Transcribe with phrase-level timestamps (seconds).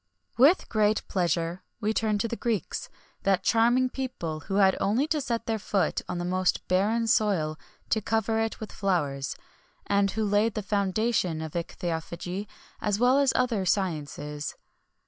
[0.35, 2.89] With great pleasure we turn to the Greeks,
[3.21, 7.59] that charming people who had only to set their foot on the most barren soil
[7.91, 9.35] to cover it with flowers,
[9.85, 12.47] and who laid the foundation of ichthyophagy
[12.81, 14.55] as well as all other sciences.